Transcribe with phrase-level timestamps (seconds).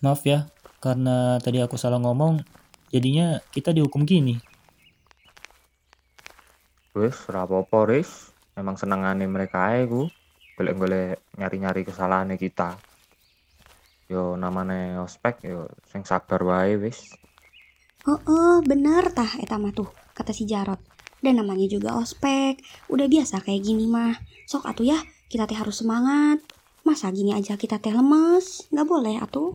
[0.00, 0.48] Maaf ya,
[0.80, 2.40] karena tadi aku salah ngomong,
[2.88, 4.40] jadinya kita dihukum gini.
[6.96, 8.32] Wis, ora apa-apa, Riz.
[8.56, 10.08] Emang senengane mereka ae ku.
[10.56, 12.80] Golek-golek nyari-nyari kesalahannya kita.
[14.08, 17.14] Yo namane ospek yo sing sabar wae wis.
[18.08, 20.80] Oh, oh bener tah eta mah tuh, kata si Jarot.
[21.20, 22.56] Dan namanya juga ospek,
[22.88, 24.16] udah biasa kayak gini mah.
[24.48, 26.40] Sok atuh ya, kita teh harus semangat.
[26.88, 28.64] Masa gini aja kita teh lemes?
[28.72, 29.52] Nggak boleh atuh.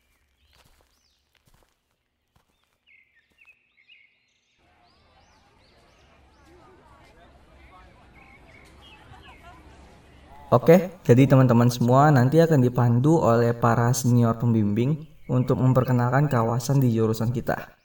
[10.55, 16.95] Oke, jadi teman-teman semua nanti akan dipandu oleh para senior pembimbing untuk memperkenalkan kawasan di
[16.95, 17.75] jurusan kita.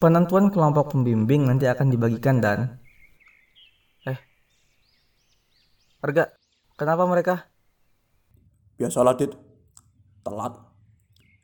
[0.00, 2.80] Penentuan kelompok pembimbing nanti akan dibagikan dan
[4.08, 4.16] Eh.
[6.00, 6.32] Harga,
[6.80, 7.44] kenapa mereka?
[8.80, 9.36] Biasalah, Dit.
[10.24, 10.56] Telat.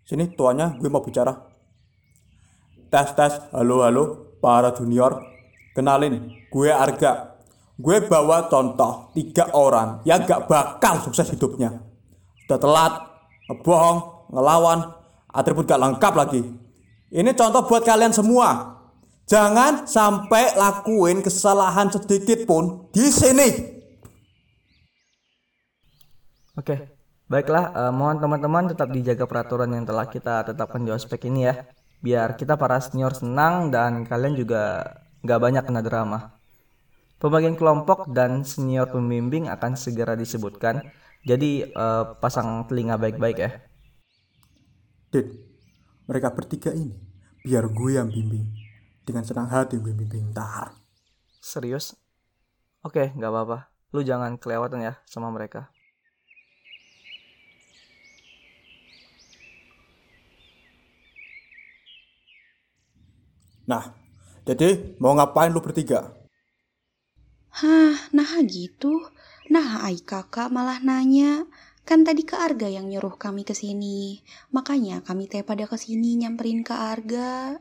[0.08, 1.36] Sini, tuanya gue mau bicara.
[2.88, 3.36] Tes, tes.
[3.52, 4.04] Halo, halo.
[4.40, 5.20] Para junior.
[5.76, 7.29] Kenalin, gue Arga.
[7.80, 11.80] Gue bawa contoh tiga orang yang gak bakal sukses hidupnya.
[12.44, 12.94] Udah telat,
[13.48, 13.98] ngebohong,
[14.36, 14.92] ngelawan,
[15.32, 16.44] atribut gak lengkap lagi.
[17.08, 18.76] Ini contoh buat kalian semua.
[19.24, 23.48] Jangan sampai lakuin kesalahan sedikit pun di sini.
[26.58, 26.92] Oke,
[27.30, 27.72] baiklah.
[27.72, 31.64] eh, mohon teman-teman tetap dijaga peraturan yang telah kita tetapkan di ospek ini ya.
[32.04, 34.82] Biar kita para senior senang dan kalian juga
[35.24, 36.39] nggak banyak kena drama.
[37.20, 40.80] Pembagian kelompok dan senior pembimbing akan segera disebutkan.
[41.20, 43.60] Jadi eh, pasang telinga baik-baik ya.
[45.12, 45.28] Dit,
[46.08, 46.96] mereka bertiga ini
[47.44, 48.48] biar gue yang bimbing.
[49.04, 50.72] Dengan senang hati gue bimbing ntar.
[51.44, 51.92] Serius?
[52.80, 53.68] Oke, nggak apa-apa.
[53.92, 55.68] Lu jangan kelewatan ya sama mereka.
[63.68, 63.92] Nah,
[64.48, 66.19] jadi mau ngapain lu bertiga?
[67.60, 69.12] Hah, nah gitu.
[69.52, 71.44] Nah, ai kakak malah nanya.
[71.84, 74.24] Kan tadi ke Arga yang nyuruh kami ke sini.
[74.48, 77.60] Makanya kami teh pada ke sini nyamperin ke Arga.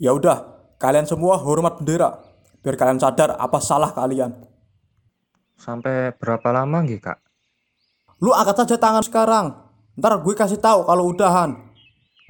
[0.00, 2.24] Ya udah, kalian semua hormat bendera.
[2.64, 4.32] Biar kalian sadar apa salah kalian.
[5.60, 7.18] Sampai berapa lama nggih, Kak?
[8.24, 9.46] Lu angkat saja tangan sekarang.
[10.00, 11.52] Ntar gue kasih tahu kalau udahan.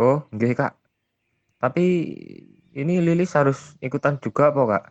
[0.03, 0.75] Oh, nggih, Kak.
[1.63, 1.85] Tapi
[2.75, 4.85] ini Lilis harus ikutan juga apa, Kak?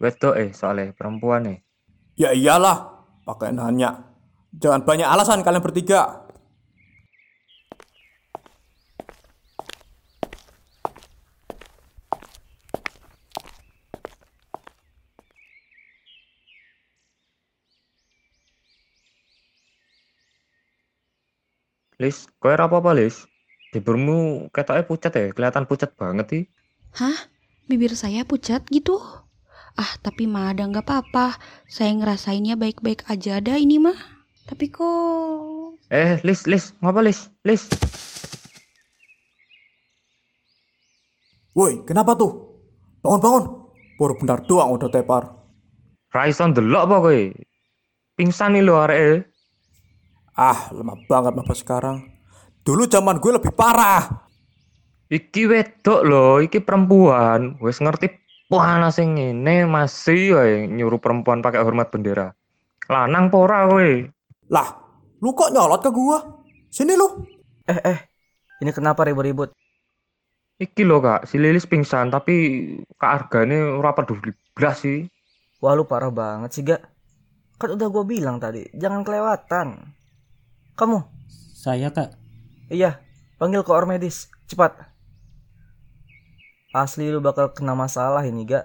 [0.00, 1.58] Wedok eh soalnya perempuan nih.
[2.16, 4.08] Ya iyalah, pakai nanya.
[4.56, 6.24] Jangan banyak alasan kalian bertiga.
[22.00, 23.28] Lis, kowe ora apa-apa, Lis?
[23.76, 26.42] Biburmu ketoknya pucat ya, kelihatan pucat banget sih.
[26.96, 27.28] Hah?
[27.68, 28.96] Bibir saya pucat gitu?
[29.80, 31.40] Ah, tapi mah ada nggak apa-apa.
[31.64, 33.96] Saya ngerasainnya baik-baik aja ada ini mah.
[34.44, 35.80] Tapi kok...
[35.88, 37.32] Eh, Lis, Lis, ngapa Lis?
[37.48, 37.64] Lis.
[41.56, 42.60] Woi, kenapa tuh?
[43.00, 43.44] Bangun-bangun.
[43.96, 45.32] Baru bentar doang udah tepar.
[46.12, 47.20] Raison delok apa kowe?
[48.20, 49.32] Pingsan nih lo arek.
[50.36, 52.04] Ah, lemah banget bapak sekarang.
[52.60, 54.28] Dulu zaman gue lebih parah.
[55.08, 57.56] Iki wedok lho, iki perempuan.
[57.64, 58.12] Wes ngerti
[58.50, 62.34] panas sing ngene masih wae nyuruh perempuan pakai hormat bendera.
[62.90, 63.90] Lanang apa ora kowe?
[64.50, 64.68] Lah,
[65.22, 66.18] lu kok nyolot ke gua?
[66.66, 67.06] Sini lu.
[67.70, 67.98] Eh, eh.
[68.58, 69.54] Ini kenapa ribut-ribut?
[70.60, 72.36] Iki lho Kak, si Lilis pingsan tapi
[72.98, 75.06] Kak Argane ora peduli blas sih.
[75.62, 76.82] Wah lu parah banget sih gak?
[77.60, 79.92] Kan udah gue bilang tadi, jangan kelewatan.
[80.76, 80.98] Kamu?
[81.60, 82.16] Saya kak,
[82.72, 83.04] Iya,
[83.36, 84.80] panggil ke medis, cepat.
[86.70, 88.62] Asli lu bakal kena masalah ini gak?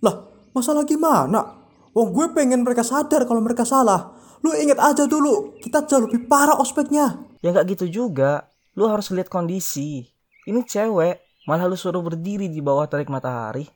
[0.00, 1.60] Lah, masalah gimana?
[1.92, 4.16] Wong gue pengen mereka sadar kalau mereka salah.
[4.40, 7.20] Lu inget aja dulu, kita jauh lebih parah ospeknya.
[7.44, 8.48] Ya nggak gitu juga.
[8.78, 10.06] Lu harus lihat kondisi.
[10.46, 13.66] Ini cewek, malah lu suruh berdiri di bawah terik matahari.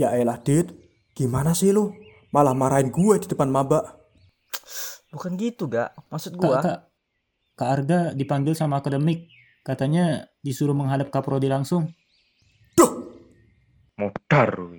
[0.00, 0.72] Ya elah, Dit.
[1.12, 1.90] Gimana sih lu?
[2.34, 3.98] Malah marahin gue di depan maba.
[5.14, 5.94] Bukan gitu gak?
[6.08, 6.78] Maksud kak, gua, kak,
[7.58, 9.28] kak Arga dipanggil sama akademik.
[9.68, 11.92] Katanya disuruh menghadap Kaprodi langsung.
[12.72, 13.12] Duh,
[14.00, 14.77] Modar.